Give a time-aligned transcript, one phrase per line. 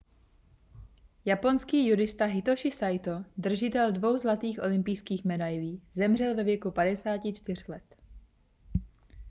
[1.25, 7.83] japonský judista hitoši saito držitel dvou zlatých olympijských medailí zemřel ve věku 54 let